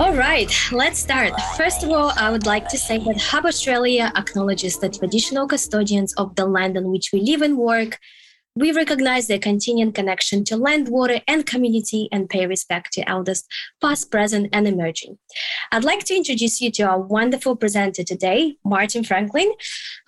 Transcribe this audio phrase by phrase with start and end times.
[0.00, 1.32] All right, let's start.
[1.56, 6.12] First of all, I would like to say that Hub Australia acknowledges the traditional custodians
[6.14, 8.00] of the land on which we live and work
[8.56, 13.44] we recognize their continuing connection to land, water, and community and pay respect to elders,
[13.80, 15.18] past, present, and emerging.
[15.70, 19.52] I'd like to introduce you to our wonderful presenter today, Martin Franklin,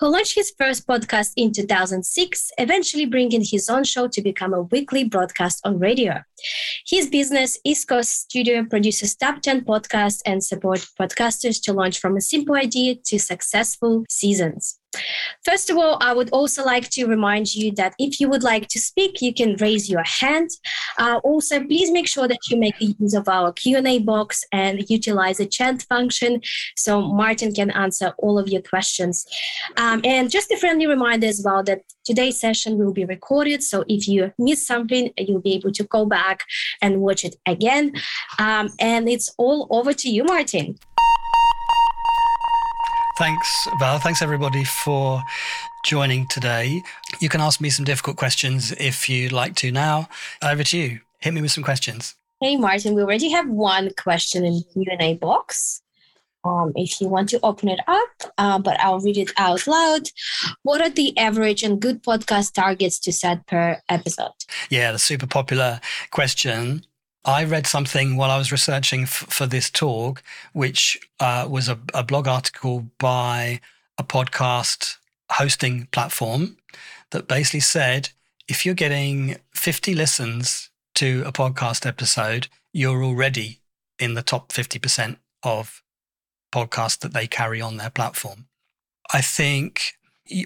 [0.01, 4.63] who launched his first podcast in 2006, eventually bringing his own show to become a
[4.63, 6.21] weekly broadcast on radio.
[6.87, 12.17] His business, East Coast Studio, produces top 10 podcasts and support podcasters to launch from
[12.17, 14.82] a simple idea to successful seasons.
[15.45, 18.69] First of all, I would also like to remind you that if you would like
[18.69, 20.51] to speak, you can raise your hand.
[20.99, 25.39] Uh, also, please make sure that you make use of our Q&A box and utilize
[25.39, 26.41] the chat function
[26.77, 29.27] so Martin can answer all of your questions.
[29.77, 33.63] Um, and just a friendly reminder as well that today's session will be recorded.
[33.63, 36.45] So if you miss something, you'll be able to go back
[36.81, 37.93] and watch it again.
[38.39, 40.79] Um, and it's all over to you, Martin.
[43.19, 43.99] Thanks, Val.
[43.99, 45.23] Thanks, everybody, for
[45.85, 46.83] joining today.
[47.21, 50.09] You can ask me some difficult questions if you'd like to now.
[50.43, 51.01] Over to you.
[51.19, 52.17] Hit me with some questions.
[52.41, 55.83] Hey, Martin, we already have one question in the Q&A box.
[56.45, 60.09] Um, if you want to open it up, uh, but I'll read it out loud.
[60.63, 64.33] What are the average and good podcast targets to set per episode?
[64.69, 66.85] Yeah, the super popular question.
[67.25, 71.79] I read something while I was researching f- for this talk, which uh, was a,
[71.95, 73.61] a blog article by
[73.97, 74.97] a podcast
[75.31, 76.57] hosting platform
[77.11, 78.11] that basically said
[78.49, 83.61] if you're getting 50 listens to a podcast episode, you're already
[83.99, 85.83] in the top 50% of
[86.53, 88.47] podcasts that they carry on their platform.
[89.13, 89.95] I think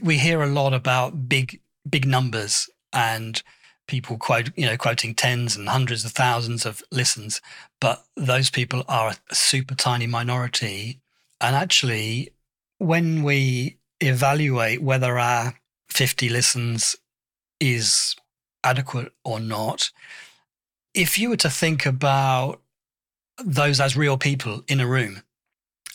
[0.02, 3.42] we hear a lot about big, big numbers and
[3.86, 7.40] people quote, you know, quoting tens and hundreds of thousands of listens,
[7.80, 11.00] but those people are a super tiny minority.
[11.40, 12.30] And actually,
[12.78, 15.54] when we evaluate whether our
[15.88, 16.96] 50 listens
[17.60, 18.16] is
[18.64, 19.90] adequate or not,
[20.94, 22.60] if you were to think about
[23.42, 25.22] those as real people in a room,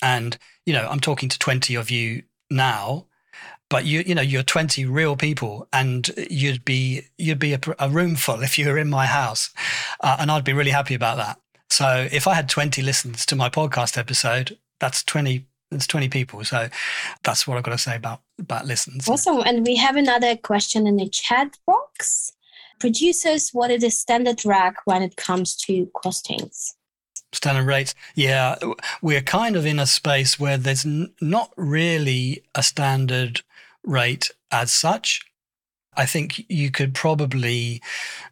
[0.02, 3.06] and, you know, I'm talking to 20 of you now,
[3.72, 7.90] but you you know you're 20 real people and you'd be you'd be a, a
[7.90, 9.50] room full if you were in my house.
[10.02, 11.40] Uh, and i'd be really happy about that.
[11.72, 16.44] So if i had 20 listens to my podcast episode that's 20 it's 20 people.
[16.44, 16.68] So
[17.24, 19.08] that's what i've got to say about about listens.
[19.08, 19.42] Awesome.
[19.46, 22.34] And we have another question in the chat box.
[22.80, 26.74] Producers what is the standard rack when it comes to costings?
[27.32, 27.96] Standard rates?
[28.16, 28.58] Yeah
[29.02, 33.42] we're kind of in a space where there's n- not really a standard
[33.84, 35.22] rate as such.
[35.96, 37.82] I think you could probably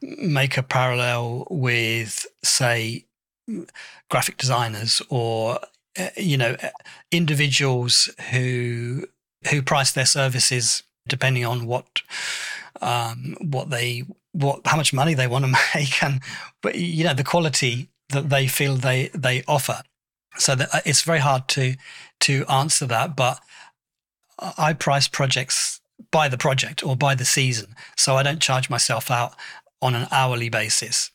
[0.02, 3.06] make a parallel with, say,
[4.10, 5.60] graphic designers or
[5.96, 6.56] eh, you know
[7.12, 9.06] individuals who
[9.50, 12.02] who price their services depending on what
[12.82, 16.22] um, what they what how much money they want to make and
[16.62, 19.82] but you know the quality that they feel they they offer
[20.38, 21.76] so that uh, it's very hard to
[22.20, 23.40] to answer that but
[24.58, 27.76] I price projects by the project or by the season.
[27.98, 29.36] So I don't charge myself out
[29.82, 31.12] on an hourly basis.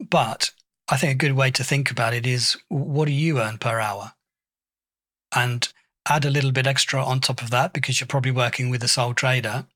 [0.00, 0.50] But
[0.88, 3.80] I think a good way to think about it is what do you earn per
[3.80, 4.12] hour?
[5.34, 5.68] And
[6.06, 8.88] add a little bit extra on top of that because you're probably working with a
[8.88, 9.66] sole trader.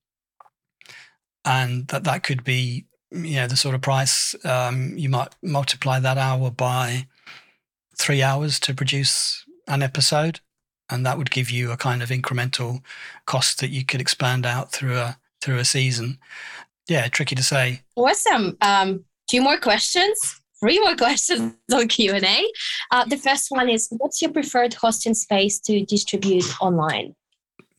[1.45, 5.99] And that, that could be, you know, the sort of price um, you might multiply
[5.99, 7.07] that hour by
[7.97, 10.41] three hours to produce an episode
[10.91, 12.83] and that would give you a kind of incremental
[13.27, 16.19] cost that you could expand out through a through a season.
[16.89, 17.83] Yeah, tricky to say.
[17.97, 18.57] Awesome.
[18.61, 20.41] Um, two more questions.
[20.61, 22.53] Three more questions on Q and A.
[22.91, 27.15] Uh, the first one is: What's your preferred hosting space to distribute online?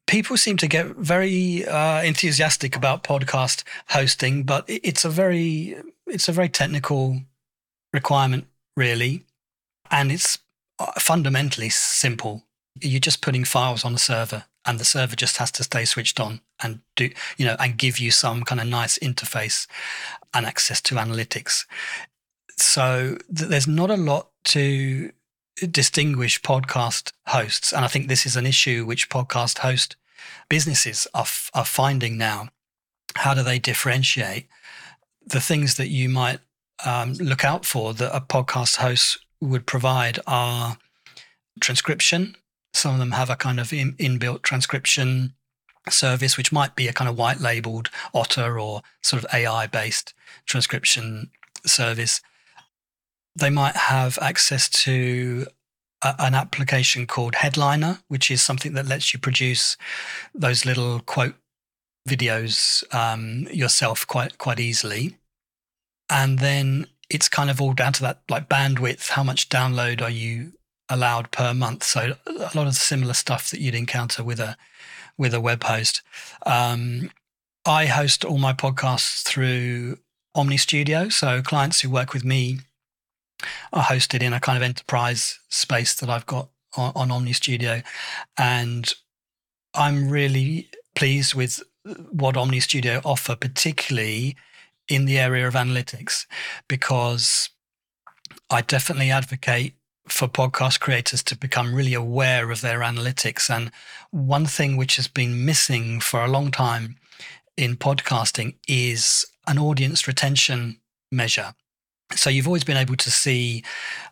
[0.07, 6.29] People seem to get very uh, enthusiastic about podcast hosting, but it's a very it's
[6.29, 7.21] a very technical
[7.93, 9.25] requirement, really,
[9.91, 10.39] and it's
[10.79, 12.43] uh, fundamentally simple
[12.81, 16.19] you're just putting files on a server and the server just has to stay switched
[16.19, 19.67] on and do you know and give you some kind of nice interface
[20.33, 21.65] and access to analytics.
[22.57, 25.11] So th- there's not a lot to
[25.71, 29.97] distinguish podcast hosts and i think this is an issue which podcast host
[30.49, 32.49] businesses are, f- are finding now.
[33.15, 34.47] How do they differentiate
[35.25, 36.39] the things that you might
[36.85, 40.77] um, look out for that a podcast host would provide are
[41.59, 42.35] transcription
[42.73, 45.33] some of them have a kind of in, inbuilt transcription
[45.89, 50.13] service, which might be a kind of white labeled Otter or sort of AI based
[50.45, 51.31] transcription
[51.65, 52.21] service.
[53.35, 55.47] They might have access to
[56.03, 59.77] a, an application called Headliner, which is something that lets you produce
[60.33, 61.35] those little quote
[62.07, 65.17] videos um, yourself quite quite easily.
[66.09, 69.09] And then it's kind of all down to that like bandwidth.
[69.09, 70.53] How much download are you
[70.89, 71.83] allowed per month?
[71.83, 74.57] So a lot of similar stuff that you'd encounter with a
[75.17, 76.01] with a web host.
[76.45, 77.11] Um,
[77.65, 79.97] I host all my podcasts through
[80.35, 81.09] Omny Studio.
[81.09, 82.59] So clients who work with me
[83.73, 87.81] are hosted in a kind of enterprise space that I've got on, on Omny Studio.
[88.37, 88.93] And
[89.73, 91.61] I'm really pleased with
[92.11, 94.35] what Omny Studio offer, particularly
[94.87, 96.25] in the area of analytics,
[96.67, 97.49] because
[98.49, 99.75] I definitely advocate
[100.11, 103.49] for podcast creators to become really aware of their analytics.
[103.49, 103.71] And
[104.11, 106.97] one thing which has been missing for a long time
[107.57, 110.79] in podcasting is an audience retention
[111.11, 111.53] measure.
[112.15, 113.63] So you've always been able to see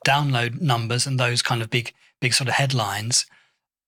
[0.06, 3.26] download numbers and those kind of big, big sort of headlines,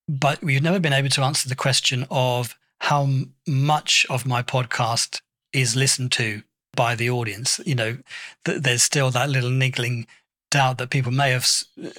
[0.08, 3.08] but we've never been able to answer the question of how
[3.48, 5.22] much of my podcast
[5.54, 6.42] is listened to
[6.76, 7.60] by the audience.
[7.66, 7.98] You know,
[8.46, 10.08] th- there's still that little niggling
[10.50, 11.48] doubt that people may have,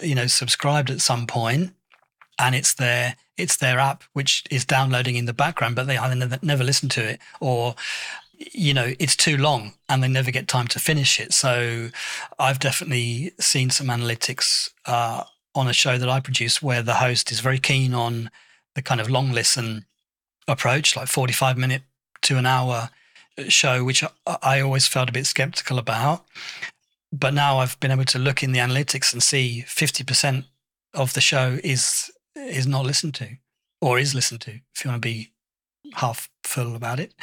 [0.02, 1.72] you know, subscribed at some point,
[2.38, 6.14] and it's their it's their app which is downloading in the background, but they either
[6.14, 7.74] never, never listen to it or
[8.52, 11.32] you know it's too long and they never get time to finish it.
[11.32, 11.90] So
[12.38, 15.24] i've definitely seen some analytics uh,
[15.54, 18.30] on a show that i produce where the host is very keen on
[18.74, 19.84] the kind of long listen
[20.48, 21.82] approach like 45 minute
[22.22, 22.90] to an hour
[23.48, 24.04] show which
[24.42, 26.24] i always felt a bit skeptical about
[27.12, 30.44] but now I've been able to look in the analytics and see 50%
[30.94, 33.36] of the show is is not listened to
[33.80, 35.32] or is listened to if you want to be
[35.94, 37.14] half full about it.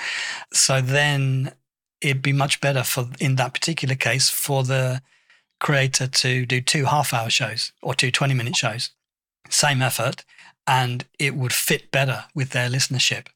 [0.53, 1.53] So then
[2.01, 5.01] it'd be much better for in that particular case for the
[5.59, 8.91] creator to do two half hour shows or two 20 minute shows.
[9.49, 10.23] Same effort
[10.65, 13.27] and it would fit better with their listenership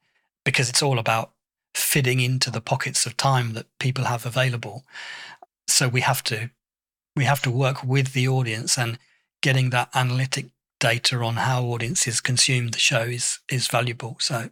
[0.44, 1.32] because it's all about
[1.74, 4.84] fitting into the pockets of time that people have available
[5.72, 6.50] so we have to
[7.16, 8.98] we have to work with the audience and
[9.42, 10.48] getting that analytic
[10.80, 14.18] data on how audiences consume the show is is valuable.
[14.20, 14.50] So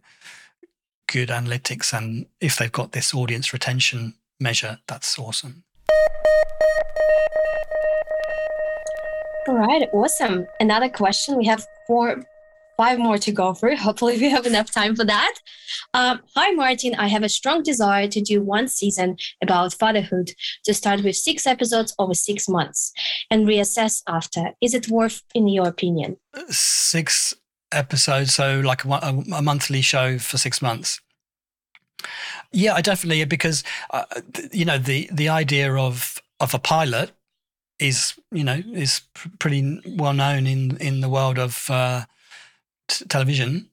[1.08, 5.64] good analytics and if they've got this audience retention measure that's awesome.
[9.48, 10.46] All right awesome.
[10.60, 11.36] Another question.
[11.36, 12.24] We have four
[12.80, 13.76] five more to go through.
[13.88, 15.34] Hopefully, we have enough time for that.
[15.92, 16.94] Um, hi, Martin.
[16.94, 20.30] I have a strong desire to do one season about fatherhood
[20.64, 22.92] to start with six episodes over six months
[23.30, 24.52] and reassess after.
[24.62, 26.16] Is it worth, in your opinion?
[26.48, 27.34] Six
[27.70, 31.00] episodes, so like a, a monthly show for six months.
[32.50, 34.04] Yeah, I definitely because uh,
[34.52, 37.12] you know the the idea of of a pilot
[37.78, 42.04] is you know is pr- pretty well known in in the world of uh,
[43.08, 43.70] television,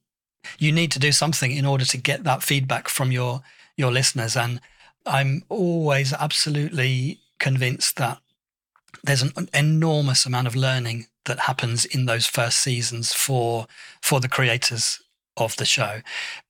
[0.58, 3.42] you need to do something in order to get that feedback from your
[3.76, 4.36] your listeners.
[4.36, 4.60] And
[5.06, 8.18] I'm always absolutely convinced that
[9.04, 13.66] there's an enormous amount of learning that happens in those first seasons for
[14.02, 15.00] for the creators
[15.36, 16.00] of the show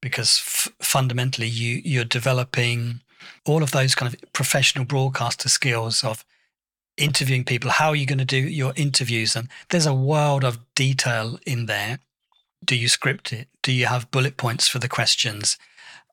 [0.00, 3.02] because f- fundamentally you you're developing
[3.44, 6.24] all of those kind of professional broadcaster skills of
[6.96, 7.70] interviewing people.
[7.70, 9.36] How are you going to do your interviews?
[9.36, 12.00] And there's a world of detail in there
[12.64, 13.48] do you script it?
[13.62, 15.58] Do you have bullet points for the questions?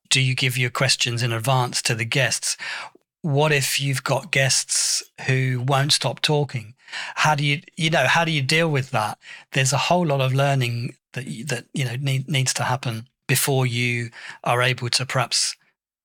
[0.10, 2.58] Do you give your questions in advance to the guests?
[3.22, 6.76] What if you've got guests who won't stop talking?
[7.16, 9.18] How do you, you know, how do you deal with that?
[9.54, 13.66] There's a whole lot of learning that that you know need, needs to happen before
[13.66, 14.12] you
[14.44, 15.56] are able to perhaps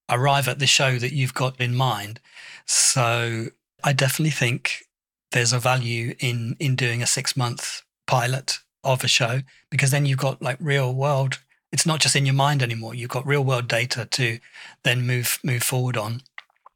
[0.09, 2.21] arrive at the show that you've got in mind.
[2.65, 3.49] So
[3.85, 4.85] I definitely think
[5.33, 10.07] there's a value in in doing a six month pilot of a show because then
[10.07, 11.39] you've got like real world
[11.73, 12.95] it's not just in your mind anymore.
[12.95, 14.39] You've got real world data to
[14.83, 16.23] then move move forward on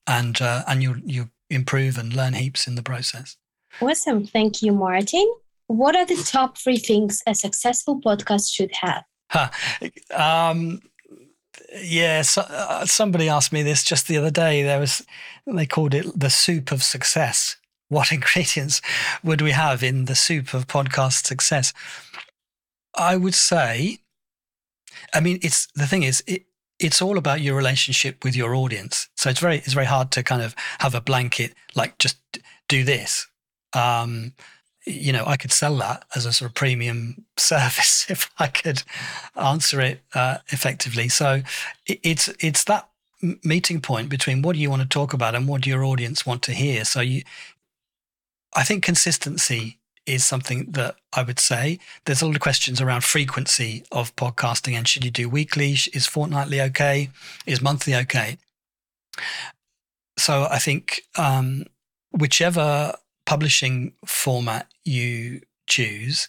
[0.06, 3.36] and uh, and you you improve and learn heaps in the process.
[3.80, 4.26] Awesome.
[4.26, 5.28] Thank you martin.
[5.66, 9.04] What are the top three things a successful podcast should have?
[9.30, 9.48] Huh.
[10.14, 10.80] um
[11.82, 14.62] yeah so, uh, somebody asked me this just the other day.
[14.62, 15.04] There was
[15.46, 17.56] they called it the soup of success
[17.88, 18.80] what ingredients
[19.22, 21.72] would we have in the soup of podcast success?
[22.96, 23.98] I would say,
[25.12, 26.44] I mean, it's the thing is, it,
[26.78, 29.08] it's all about your relationship with your audience.
[29.16, 32.18] So it's very, it's very hard to kind of have a blanket like just
[32.68, 33.26] do this.
[33.72, 34.32] Um,
[34.86, 38.82] you know, I could sell that as a sort of premium service if I could
[39.36, 41.08] answer it uh, effectively.
[41.08, 41.42] So
[41.86, 42.88] it's it's that
[43.42, 46.26] meeting point between what do you want to talk about and what do your audience
[46.26, 46.84] want to hear.
[46.84, 47.22] So you,
[48.54, 51.78] I think consistency is something that I would say.
[52.04, 55.76] There's a lot of questions around frequency of podcasting and should you do weekly?
[55.92, 57.10] Is fortnightly okay?
[57.46, 58.38] Is monthly okay?
[60.18, 61.64] So I think um,
[62.12, 62.94] whichever
[63.26, 66.28] publishing format you choose,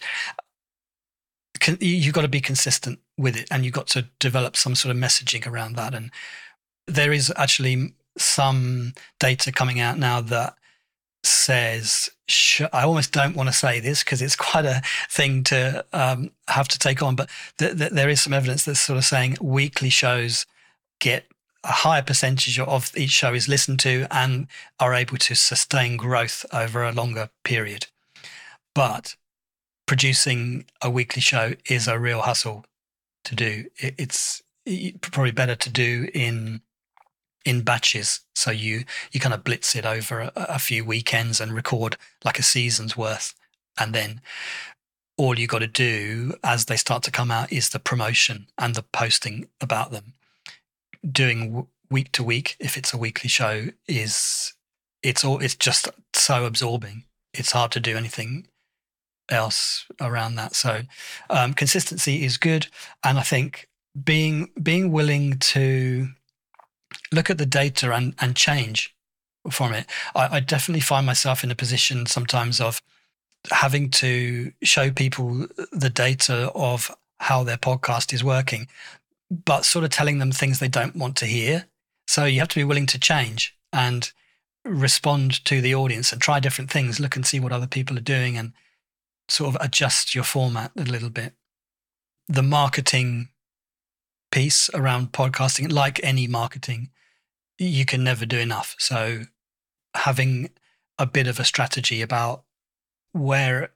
[1.60, 4.94] can, you've got to be consistent with it and you've got to develop some sort
[4.94, 5.94] of messaging around that.
[5.94, 6.10] And
[6.86, 10.54] there is actually some data coming out now that
[11.26, 12.08] says,
[12.72, 16.68] I almost don't want to say this because it's quite a thing to um, have
[16.68, 17.28] to take on, but
[17.58, 20.46] th- th- there is some evidence that's sort of saying weekly shows
[20.98, 21.26] get
[21.64, 24.46] a higher percentage of each show is listened to and
[24.78, 27.86] are able to sustain growth over a longer period.
[28.74, 29.16] But
[29.86, 32.64] producing a weekly show is a real hustle
[33.24, 33.66] to do.
[33.76, 34.42] It's
[35.00, 36.60] probably better to do in
[37.46, 38.20] in batches.
[38.34, 42.38] So you you kind of blitz it over a, a few weekends and record like
[42.38, 43.34] a season's worth,
[43.78, 44.20] and then
[45.16, 48.74] all you got to do as they start to come out is the promotion and
[48.74, 50.12] the posting about them.
[51.10, 54.52] Doing week to week if it's a weekly show is
[55.02, 57.04] it's all it's just so absorbing.
[57.32, 58.48] It's hard to do anything
[59.28, 60.54] else around that.
[60.54, 60.82] So
[61.30, 62.66] um, consistency is good.
[63.04, 63.68] And i think
[64.04, 66.08] being being willing to
[67.16, 68.94] look at the data and and change
[69.50, 72.80] from it I, I definitely find myself in a position sometimes of
[73.50, 78.68] having to show people the data of how their podcast is working
[79.30, 81.66] but sort of telling them things they don't want to hear.
[82.06, 84.10] So you have to be willing to change and
[84.64, 88.02] respond to the audience and try different things, look and see what other people are
[88.02, 88.52] doing and
[89.28, 91.34] sort of adjust your format a little bit.
[92.28, 93.28] The marketing
[94.30, 96.90] piece around podcasting, like any marketing,
[97.58, 98.74] you can never do enough.
[98.78, 99.22] So
[99.94, 100.50] having
[100.98, 102.44] a bit of a strategy about
[103.12, 103.70] where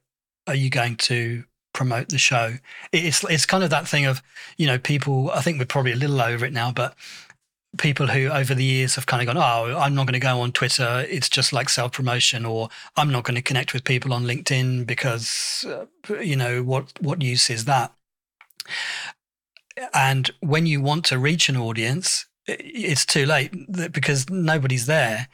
[0.47, 2.55] are you going to promote the show.
[2.93, 4.23] It's it's kind of that thing of
[4.57, 5.31] you know people.
[5.31, 6.95] I think we're probably a little over it now, but
[7.79, 10.41] people who over the years have kind of gone, oh, I'm not going to go
[10.41, 11.07] on Twitter.
[11.09, 14.87] It's just like self promotion, or I'm not going to connect with people on LinkedIn
[14.87, 17.93] because uh, you know what what use is that?
[19.95, 22.27] And when you want to reach an audience,
[22.59, 23.53] it's too late
[23.93, 25.29] because nobody's there.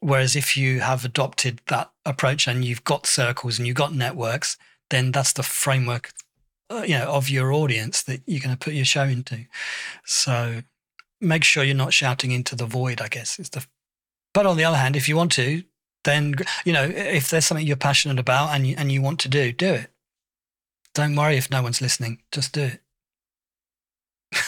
[0.00, 4.56] Whereas if you have adopted that approach and you've got circles and you've got networks,
[4.90, 6.12] then that's the framework
[6.70, 9.46] uh, you know of your audience that you're going to put your show into.
[10.04, 10.62] So
[11.20, 13.66] make sure you're not shouting into the void i guess is the
[14.32, 15.62] but on the other hand if you want to
[16.04, 16.34] then
[16.64, 19.52] you know if there's something you're passionate about and you, and you want to do
[19.52, 19.90] do it.
[20.94, 22.80] Don't worry if no one's listening just do it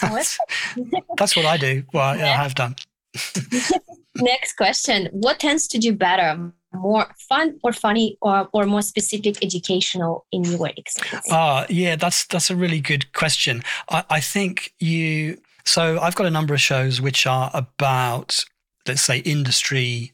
[0.01, 0.37] that's,
[1.17, 2.75] that's what i do well i have done
[4.15, 9.43] next question what tends to do better more fun or funny or, or more specific
[9.43, 11.31] educational in your experience?
[11.31, 13.63] Uh, yeah, that's that's a really good question.
[13.89, 18.43] I, I think you so I've got a number of shows which are about
[18.87, 20.13] let's say industry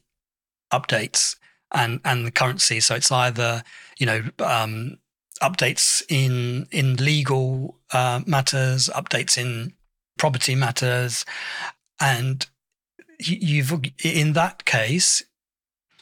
[0.72, 1.36] updates
[1.72, 2.80] and and the currency.
[2.80, 3.62] So it's either
[3.98, 4.98] you know um,
[5.40, 9.72] updates in in legal uh, matters, updates in
[10.18, 11.24] property matters,
[12.00, 12.46] and
[13.18, 13.72] you've
[14.04, 15.22] in that case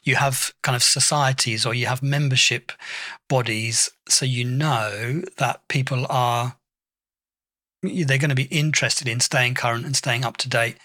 [0.05, 2.71] you have kind of societies or you have membership
[3.29, 3.91] bodies.
[4.09, 6.57] So you know that people are
[7.83, 10.77] they're going to be interested in staying current and staying up to date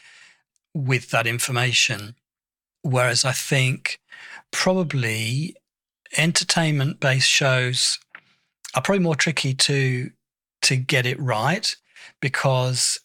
[0.74, 2.16] with that information.
[2.84, 4.00] Whereas i think
[4.52, 5.56] probably
[6.18, 8.00] entertainment based shows
[8.76, 10.12] are probably more tricky to
[10.64, 11.76] to get it right
[12.22, 13.00] because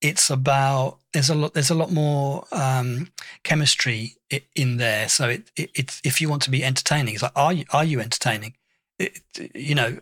[0.00, 3.08] it's about there's a lot there's a lot more um,
[3.42, 4.16] chemistry
[4.54, 5.08] in there.
[5.08, 7.84] So it, it, it's if you want to be entertaining, it's like are you are
[7.84, 8.54] you entertaining?
[8.98, 9.20] It,
[9.54, 9.98] you know,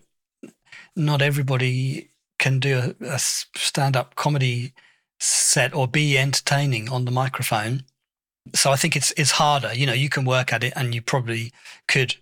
[0.96, 4.72] not everybody can do a, a stand up comedy
[5.20, 7.84] set or be entertaining on the microphone.
[8.54, 9.72] So I think it's it's harder.
[9.72, 11.52] You know, you can work at it, and you probably
[11.86, 12.16] could,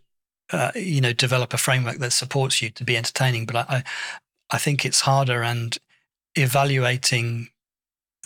[0.52, 3.47] uh, you know, develop a framework that supports you to be entertaining.
[3.47, 3.85] But I,
[4.50, 5.76] I, think it's harder and
[6.35, 7.49] evaluating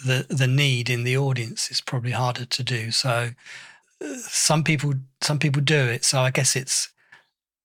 [0.04, 2.90] the the need in the audience is probably harder to do.
[2.90, 3.30] So
[4.02, 6.04] uh, some people some people do it.
[6.04, 6.92] So I guess it's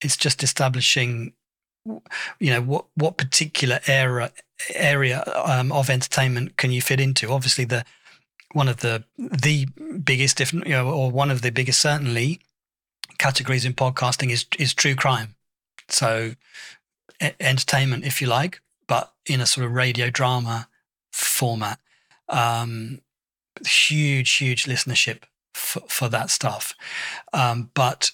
[0.01, 1.33] it's just establishing
[2.39, 4.31] you know what what particular area
[4.75, 7.85] area um, of entertainment can you fit into obviously the
[8.51, 9.65] one of the the
[10.03, 12.39] biggest if you know or one of the biggest certainly
[13.19, 15.35] categories in podcasting is is true crime
[15.89, 16.33] So
[17.39, 20.67] entertainment, if you like, but in a sort of radio drama
[21.11, 21.79] format.
[22.27, 23.01] Um,
[23.65, 25.23] huge, huge listenership
[25.53, 26.75] for, for that stuff.
[27.33, 28.11] Um, but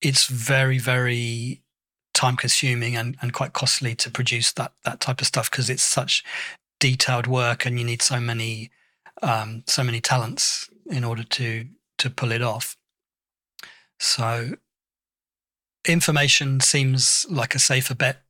[0.00, 1.62] it's very, very
[2.14, 5.82] time consuming and, and quite costly to produce that, that type of stuff because it's
[5.82, 6.24] such
[6.80, 8.70] detailed work and you need so many,
[9.22, 11.66] um, so many talents in order to,
[11.98, 12.76] to pull it off.
[14.02, 14.56] So
[15.86, 18.22] information seems like a safer bet.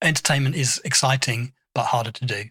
[0.00, 2.44] Entertainment is exciting, but harder to do.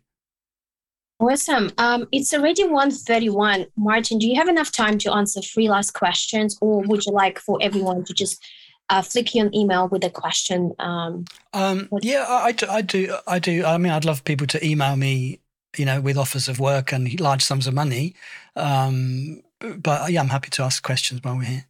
[1.20, 1.72] Awesome.
[1.80, 3.68] Um, it's already 1.31.
[3.76, 7.40] Martin, do you have enough time to answer three last questions or would you like
[7.40, 8.46] for everyone to just
[8.90, 10.74] uh, flick you an email with a question?
[10.78, 13.16] Um, um, yeah, I, I, do.
[13.26, 13.66] I do.
[13.66, 15.40] I mean, I'd love people to email me,
[15.76, 18.14] you know, with offers of work and large sums of money.
[18.56, 21.66] Um, but yeah, I'm happy to ask questions while we're here.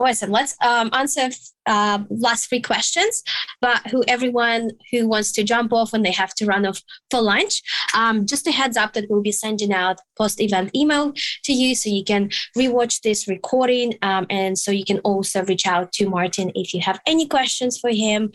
[0.00, 0.30] Awesome.
[0.30, 1.30] Let's um, answer
[1.66, 3.22] uh, last three questions.
[3.60, 7.20] But who everyone who wants to jump off when they have to run off for
[7.20, 7.62] lunch,
[7.94, 11.12] um, just a heads up that we'll be sending out post-event email
[11.44, 15.66] to you so you can rewatch this recording, um, and so you can also reach
[15.66, 18.30] out to Martin if you have any questions for him.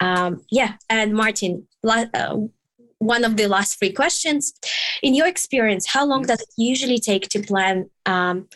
[0.00, 1.66] Um, yeah, and Martin.
[1.84, 2.36] Uh,
[3.00, 4.52] one of the last three questions.
[5.02, 8.48] In your experience, how long does it usually take to plan um,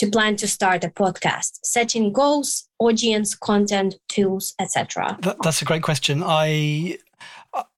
[0.00, 1.58] to plan to start a podcast?
[1.62, 5.18] Setting goals, audience, content, tools, etc.
[5.20, 6.22] That, that's a great question.
[6.24, 6.98] I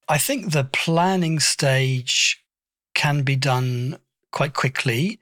[0.09, 2.45] I think the planning stage
[2.95, 3.99] can be done
[4.31, 5.19] quite quickly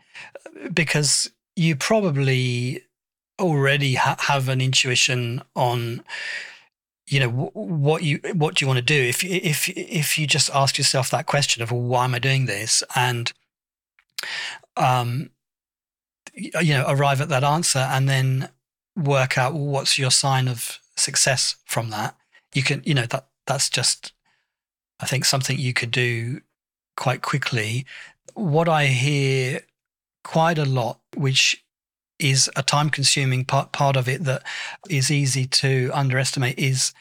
[0.74, 2.82] because you probably
[3.38, 6.02] already ha- have an intuition on
[7.06, 10.50] you know what you what do you want to do if if if you just
[10.54, 13.32] ask yourself that question of well, why am I doing this and
[14.76, 15.30] um
[16.34, 18.48] you know arrive at that answer and then
[18.96, 22.16] work out what's your sign of success from that?
[22.54, 24.12] You can you know that that's just
[25.00, 26.40] i think something you could do
[26.96, 27.86] quite quickly.
[28.34, 29.60] What i hear
[30.22, 31.64] quite a lot which
[32.18, 34.42] is a time consuming part part of it that
[34.88, 36.92] is easy to underestimate is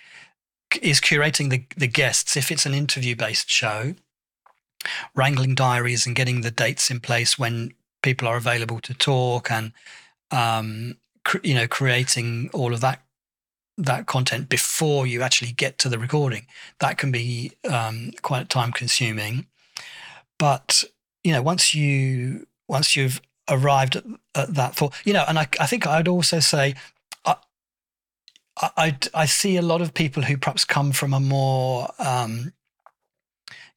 [0.82, 2.38] is curating the the guests.
[2.38, 3.96] If it's an interview based show
[5.14, 9.72] wrangling diaries and getting the dates in place when people are available to talk and
[10.32, 10.98] um,
[11.44, 13.02] you know creating all of that
[13.78, 16.46] that content before you actually get to the recording.
[16.80, 19.48] That can be um, quite time consuming.
[20.38, 20.84] But
[21.24, 25.48] you know once you once you've arrived at, at that for you know and I,
[25.60, 26.76] I think i'd also say
[27.26, 27.36] I,
[28.78, 32.54] I, I see a lot of people who perhaps come from a more um,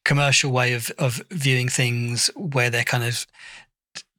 [0.03, 3.25] commercial way of of viewing things where they're kind of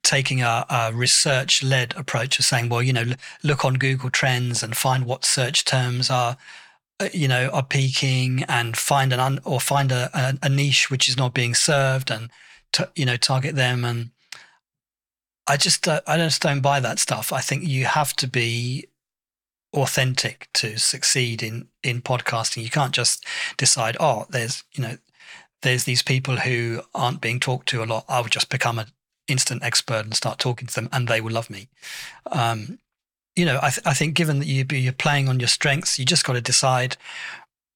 [0.05, 3.05] taking a, a research led approach of saying, well, you know,
[3.43, 6.37] look on Google Trends and find what search terms are,
[7.01, 10.90] uh, you know, are peaking and find an un, or find a, a, a niche
[10.90, 12.31] which is not being served and
[12.73, 13.85] t- you know target them.
[13.85, 14.11] And
[15.49, 17.33] I just uh, I just don't buy that stuff.
[17.33, 18.87] I think you have to be
[19.73, 22.62] authentic to succeed in in podcasting.
[22.62, 23.25] You can't just
[23.57, 24.99] decide, oh, there's you know
[25.62, 28.05] there's these people who aren't being talked to a lot.
[28.09, 28.87] I'll just become a
[29.29, 31.69] instant expert and start talking to them, and they will love me.
[32.27, 32.79] Um,
[33.37, 36.05] you know, I, th- I think given that you, you're playing on your strengths, you
[36.05, 36.97] just got to decide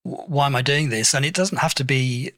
[0.04, 2.32] why am I doing this, and it doesn't have to be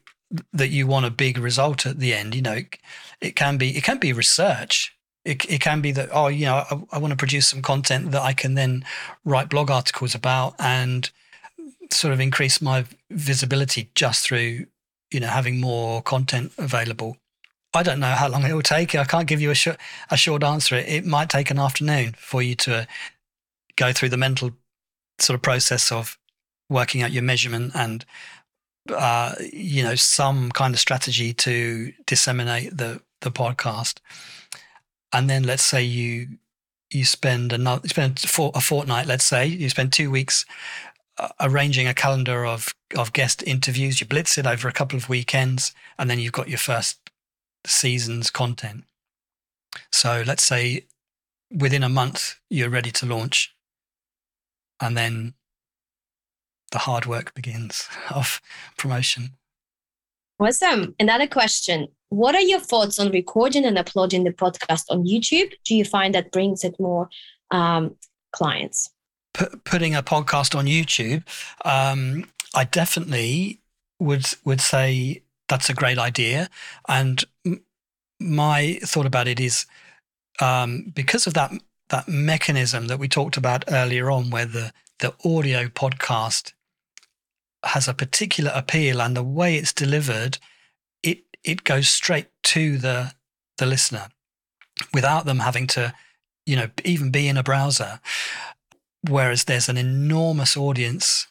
[0.53, 2.35] that you want a big result at the end.
[2.35, 2.77] You know, it,
[3.19, 4.95] it can be it can be research.
[5.23, 8.11] It, it can be that oh you know I, I want to produce some content
[8.11, 8.83] that I can then
[9.23, 11.11] write blog articles about and
[11.91, 14.65] sort of increase my visibility just through
[15.11, 17.17] you know having more content available
[17.73, 18.95] I don't know how long it will take.
[18.95, 19.69] I can't give you a, sh-
[20.09, 20.75] a short answer.
[20.75, 22.87] It, it might take an afternoon for you to
[23.77, 24.51] go through the mental
[25.19, 26.17] sort of process of
[26.69, 28.05] working out your measurement and
[28.89, 33.99] uh, you know some kind of strategy to disseminate the the podcast.
[35.13, 36.39] And then let's say you
[36.89, 39.05] you spend another spend for a fortnight.
[39.05, 40.45] Let's say you spend two weeks
[41.17, 44.01] uh, arranging a calendar of of guest interviews.
[44.01, 47.00] You blitz it over a couple of weekends, and then you've got your first
[47.65, 48.83] season's content.
[49.91, 50.87] So let's say
[51.51, 53.55] within a month you're ready to launch,
[54.79, 55.33] and then
[56.71, 58.41] the hard work begins of
[58.77, 59.31] promotion.
[60.39, 60.95] Awesome.
[60.99, 61.87] Another question.
[62.09, 65.53] What are your thoughts on recording and uploading the podcast on YouTube?
[65.63, 67.09] Do you find that brings it more
[67.51, 67.95] um,
[68.33, 68.89] clients?
[69.33, 71.23] P- putting a podcast on YouTube,
[71.63, 73.61] um, I definitely
[73.99, 76.49] would would say that's a great idea.
[76.87, 77.23] And
[78.21, 79.65] my thought about it is
[80.39, 81.51] um, because of that
[81.89, 86.53] that mechanism that we talked about earlier on, where the the audio podcast
[87.65, 90.37] has a particular appeal and the way it's delivered,
[91.03, 93.13] it it goes straight to the
[93.57, 94.07] the listener
[94.93, 95.93] without them having to,
[96.45, 97.99] you know, even be in a browser.
[99.07, 101.27] Whereas there's an enormous audience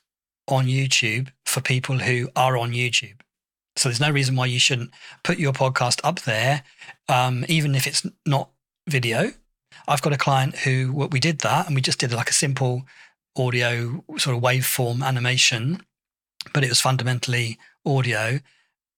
[0.48, 3.20] on YouTube for people who are on YouTube.
[3.80, 4.90] So there's no reason why you shouldn't
[5.22, 6.64] put your podcast up there,
[7.08, 8.50] um, even if it's not
[8.86, 9.32] video.
[9.88, 12.84] I've got a client who we did that, and we just did like a simple
[13.38, 15.80] audio sort of waveform animation,
[16.52, 18.40] but it was fundamentally audio.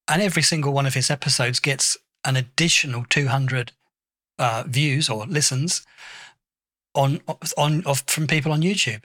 [0.08, 3.70] And every single one of his episodes gets an additional 200
[4.40, 5.86] uh, views or listens
[6.92, 7.20] on
[7.56, 9.02] on of, from people on YouTube.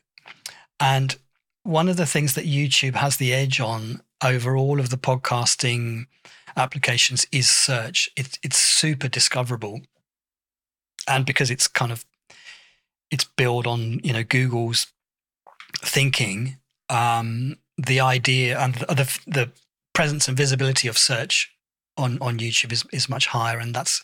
[0.79, 1.17] And
[1.61, 6.07] one of the things that YouTube has the edge on over all of the podcasting
[6.55, 8.09] applications is search.
[8.15, 9.81] It's it's super discoverable,
[11.07, 12.05] and because it's kind of
[13.11, 14.87] it's built on you know Google's
[15.77, 16.57] thinking,
[16.89, 19.51] um, the idea and the the
[19.93, 21.51] presence and visibility of search
[21.97, 24.03] on on YouTube is is much higher, and that's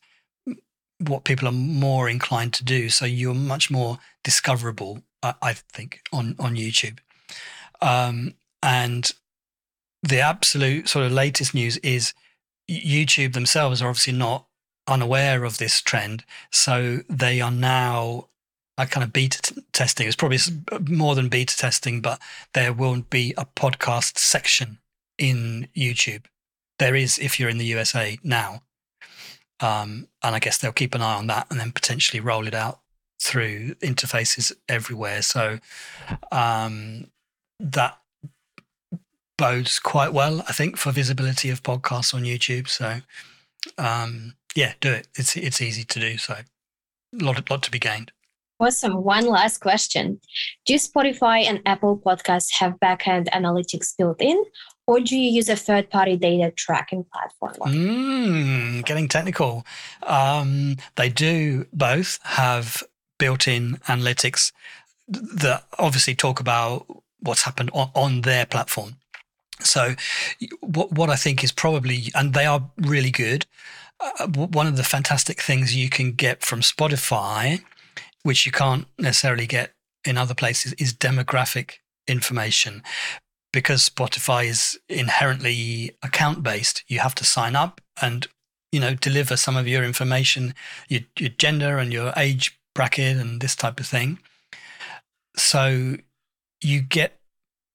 [0.99, 2.89] what people are more inclined to do.
[2.89, 6.99] So you're much more discoverable, I, I think, on on YouTube.
[7.81, 9.11] Um, and
[10.03, 12.13] the absolute sort of latest news is
[12.69, 14.45] YouTube themselves are obviously not
[14.87, 18.27] unaware of this trend, so they are now
[18.77, 20.07] a kind of beta t- testing.
[20.07, 20.39] It's probably
[20.87, 22.19] more than beta testing, but
[22.53, 24.79] there will be a podcast section
[25.17, 26.25] in YouTube.
[26.79, 28.63] There is if you're in the USA now.
[29.59, 32.55] Um, and I guess they'll keep an eye on that and then potentially roll it
[32.55, 32.79] out
[33.21, 35.21] through interfaces everywhere.
[35.21, 35.59] So
[36.31, 37.07] um,
[37.59, 37.97] that
[39.37, 42.67] bodes quite well, I think, for visibility of podcasts on YouTube.
[42.67, 43.01] So
[43.77, 45.07] um, yeah, do it.
[45.15, 46.17] It's it's easy to do.
[46.17, 48.11] So a lot, lot to be gained.
[48.59, 49.03] Awesome.
[49.03, 50.21] One last question.
[50.65, 54.41] Do Spotify and Apple Podcasts have backend analytics built in,
[54.87, 57.73] or do you use a third party data tracking platform?
[57.73, 59.65] Mm, getting technical.
[60.03, 62.83] Um, they do both have
[63.17, 64.51] built in analytics
[65.07, 66.85] that obviously talk about
[67.19, 68.95] what's happened on, on their platform.
[69.59, 69.95] So,
[70.61, 73.45] what, what I think is probably, and they are really good.
[73.99, 77.63] Uh, one of the fantastic things you can get from Spotify,
[78.23, 81.75] which you can't necessarily get in other places, is demographic
[82.07, 82.83] information
[83.53, 88.27] because Spotify is inherently account based, you have to sign up and
[88.71, 90.53] you know deliver some of your information,
[90.89, 94.19] your, your gender and your age bracket and this type of thing.
[95.37, 95.97] So
[96.61, 97.19] you get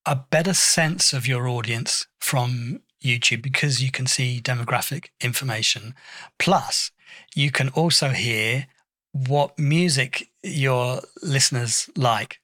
[0.09, 5.95] a better sense of your audience from YouTube because you can see demographic information.
[6.39, 6.91] Plus,
[7.35, 8.67] you can also hear
[9.13, 12.41] what music your listeners like.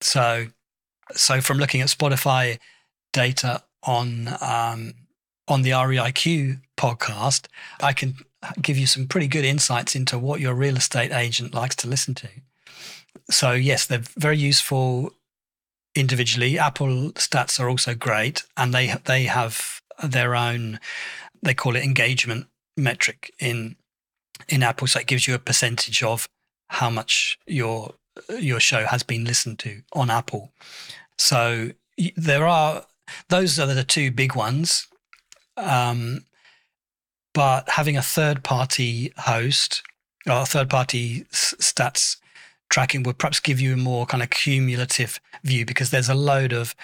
[0.00, 0.46] So,
[1.12, 2.60] so from looking at Spotify
[3.12, 4.94] data on um,
[5.48, 7.48] on the REIQ podcast,
[7.80, 8.14] I can
[8.62, 12.14] give you some pretty good insights into what your real estate agent likes to listen
[12.14, 12.28] to.
[13.28, 15.12] So yes, they're very useful
[15.98, 16.58] individually.
[16.58, 20.80] Apple stats are also great, and they they have their own.
[21.42, 23.76] They call it engagement metric in
[24.48, 26.28] in Apple, so it gives you a percentage of
[26.68, 27.94] how much your
[28.38, 30.52] your show has been listened to on Apple.
[31.18, 31.70] So
[32.16, 32.84] there are
[33.28, 34.86] those are the two big ones.
[35.56, 36.24] Um,
[37.34, 39.82] but having a third party host
[40.28, 42.16] or third party stats
[42.70, 46.52] tracking would perhaps give you a more kind of cumulative view because there's a load
[46.52, 46.74] of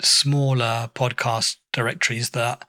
[0.00, 2.64] smaller podcast directories that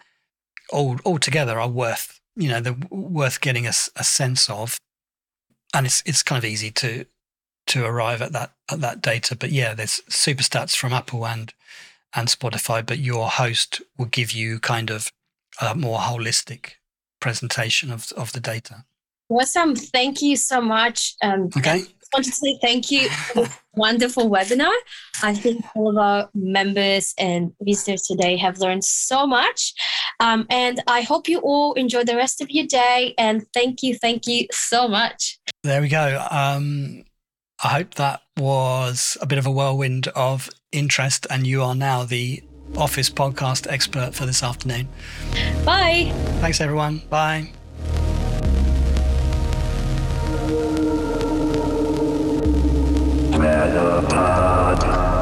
[0.71, 4.79] all altogether are worth you know they're worth getting a, a sense of
[5.73, 7.05] and it's it's kind of easy to
[7.67, 11.53] to arrive at that at that data but yeah there's super stats from apple and
[12.15, 15.11] and Spotify, but your host will give you kind of
[15.61, 16.73] a more holistic
[17.19, 18.85] presentation of, of the data.
[19.29, 19.75] Awesome.
[19.75, 21.15] Thank you so much.
[21.21, 21.81] Um, okay.
[21.81, 24.73] I want to say thank you for this wonderful webinar.
[25.21, 29.73] I think all of our members and visitors today have learned so much.
[30.19, 33.13] Um, and I hope you all enjoy the rest of your day.
[33.17, 35.39] And thank you, thank you so much.
[35.63, 36.25] There we go.
[36.31, 37.03] Um,
[37.63, 42.05] I hope that was a bit of a whirlwind of interest, and you are now
[42.05, 42.41] the
[42.77, 44.87] Office podcast expert for this afternoon.
[45.65, 46.11] Bye.
[46.39, 46.99] Thanks, everyone.
[47.09, 47.51] Bye.
[53.39, 55.18] Menopod.